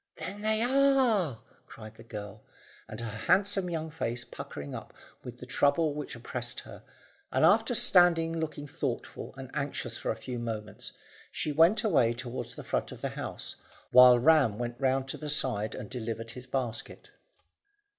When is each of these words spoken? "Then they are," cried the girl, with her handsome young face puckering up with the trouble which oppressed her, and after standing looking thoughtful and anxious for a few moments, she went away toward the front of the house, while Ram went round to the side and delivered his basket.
"Then 0.15 0.41
they 0.41 0.63
are," 0.63 1.43
cried 1.67 1.93
the 1.93 2.03
girl, 2.03 2.41
with 2.89 3.01
her 3.01 3.05
handsome 3.05 3.69
young 3.69 3.91
face 3.91 4.25
puckering 4.25 4.73
up 4.73 4.95
with 5.23 5.37
the 5.37 5.45
trouble 5.45 5.93
which 5.93 6.15
oppressed 6.15 6.61
her, 6.61 6.81
and 7.31 7.45
after 7.45 7.75
standing 7.75 8.39
looking 8.39 8.65
thoughtful 8.65 9.31
and 9.37 9.51
anxious 9.53 9.99
for 9.99 10.09
a 10.09 10.15
few 10.15 10.39
moments, 10.39 10.93
she 11.31 11.51
went 11.51 11.83
away 11.83 12.15
toward 12.15 12.47
the 12.47 12.63
front 12.63 12.91
of 12.91 13.01
the 13.01 13.09
house, 13.09 13.57
while 13.91 14.17
Ram 14.17 14.57
went 14.57 14.79
round 14.81 15.07
to 15.09 15.17
the 15.17 15.29
side 15.29 15.75
and 15.75 15.87
delivered 15.87 16.31
his 16.31 16.47
basket. 16.47 17.11